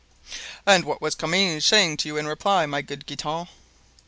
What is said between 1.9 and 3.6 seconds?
to you in reply, my good Guitant?"